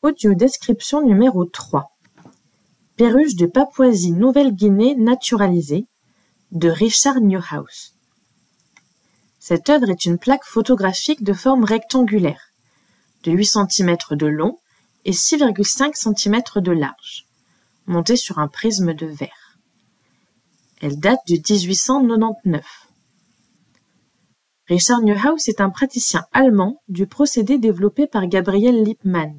[0.00, 1.90] Audio-description numéro 3
[2.96, 5.88] Perruche de Papouasie-Nouvelle-Guinée naturalisée
[6.52, 7.96] de Richard Newhouse.
[9.40, 12.52] Cette œuvre est une plaque photographique de forme rectangulaire,
[13.24, 14.60] de 8 cm de long
[15.04, 17.26] et 6,5 cm de large,
[17.86, 19.58] montée sur un prisme de verre.
[20.80, 22.64] Elle date de 1899.
[24.68, 29.36] Richard Neuhaus est un praticien allemand du procédé développé par Gabriel Lippmann.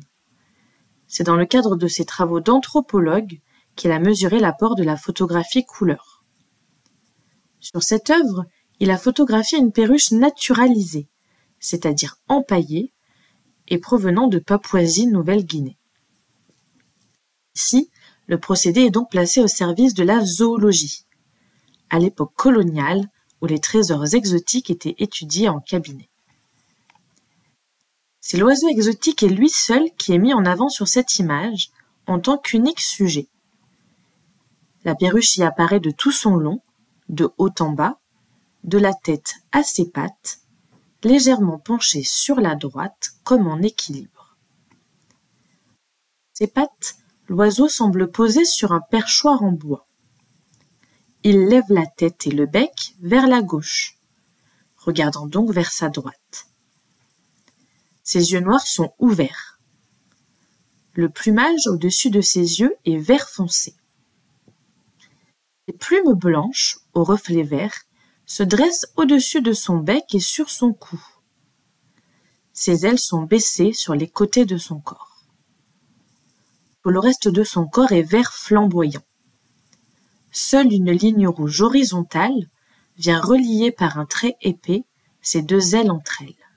[1.09, 3.41] C'est dans le cadre de ses travaux d'anthropologue
[3.75, 6.23] qu'il a mesuré l'apport de la photographie couleur.
[7.59, 8.45] Sur cette œuvre,
[8.79, 11.09] il a photographié une perruche naturalisée,
[11.59, 12.93] c'est-à-dire empaillée,
[13.67, 15.77] et provenant de Papouasie-Nouvelle-Guinée.
[17.55, 17.89] Ici,
[18.27, 21.05] le procédé est donc placé au service de la zoologie,
[21.89, 23.09] à l'époque coloniale
[23.41, 26.08] où les trésors exotiques étaient étudiés en cabinet.
[28.31, 31.71] C'est l'oiseau exotique et lui seul qui est mis en avant sur cette image
[32.05, 33.27] en tant qu'unique sujet.
[34.83, 36.61] La perruche y apparaît de tout son long,
[37.07, 37.97] de haut en bas,
[38.63, 40.41] de la tête à ses pattes,
[41.03, 44.37] légèrement penchée sur la droite comme en équilibre.
[46.33, 46.97] Ses pattes,
[47.29, 49.87] l'oiseau semble poser sur un perchoir en bois.
[51.23, 53.97] Il lève la tête et le bec vers la gauche,
[54.77, 56.48] regardant donc vers sa droite.
[58.11, 59.59] Ses yeux noirs sont ouverts.
[60.93, 63.75] Le plumage au-dessus de ses yeux est vert foncé.
[65.67, 67.83] Les plumes blanches, au reflet vert,
[68.25, 70.99] se dressent au-dessus de son bec et sur son cou.
[72.51, 75.27] Ses ailes sont baissées sur les côtés de son corps.
[76.81, 79.05] Tout le reste de son corps est vert flamboyant.
[80.31, 82.49] Seule une ligne rouge horizontale
[82.97, 84.83] vient relier par un trait épais
[85.21, 86.48] ces deux ailes entre elles.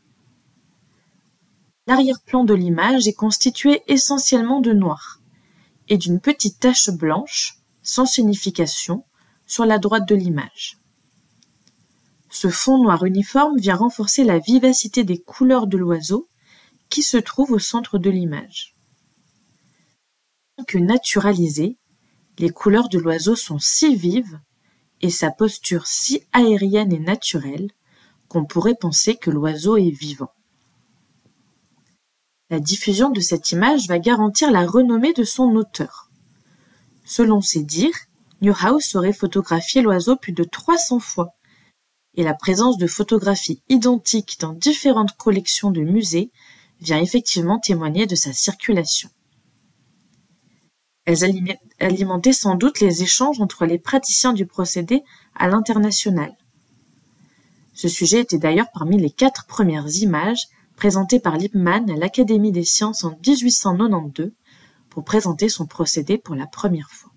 [1.92, 5.20] L'arrière-plan de l'image est constitué essentiellement de noir
[5.90, 9.04] et d'une petite tache blanche, sans signification,
[9.46, 10.78] sur la droite de l'image.
[12.30, 16.30] Ce fond noir uniforme vient renforcer la vivacité des couleurs de l'oiseau
[16.88, 18.74] qui se trouve au centre de l'image.
[20.66, 21.76] Que naturalisé,
[22.38, 24.40] les couleurs de l'oiseau sont si vives
[25.02, 27.70] et sa posture si aérienne et naturelle
[28.28, 30.32] qu'on pourrait penser que l'oiseau est vivant.
[32.52, 36.10] La diffusion de cette image va garantir la renommée de son auteur.
[37.02, 37.96] Selon ses dires,
[38.42, 41.32] Newhouse aurait photographié l'oiseau plus de 300 fois,
[42.14, 46.30] et la présence de photographies identiques dans différentes collections de musées
[46.78, 49.08] vient effectivement témoigner de sa circulation.
[51.06, 51.24] Elles
[51.80, 55.02] alimentaient sans doute les échanges entre les praticiens du procédé
[55.34, 56.36] à l'international.
[57.72, 60.48] Ce sujet était d'ailleurs parmi les quatre premières images
[60.82, 64.32] présentées par Lippmann à l'Académie des sciences en 1892
[64.90, 67.11] pour présenter son procédé pour la première fois.